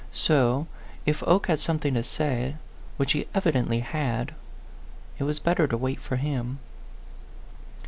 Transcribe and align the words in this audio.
So, 0.15 0.65
if 1.05 1.21
Oke 1.27 1.45
had 1.45 1.59
something 1.59 1.93
to 1.93 2.03
say, 2.03 2.55
which 2.97 3.11
he 3.11 3.27
evidently 3.35 3.81
had, 3.81 4.33
it 5.19 5.25
was 5.25 5.39
better 5.39 5.67
to 5.67 5.77
wait 5.77 5.99
for 5.99 6.15
him. 6.15 6.57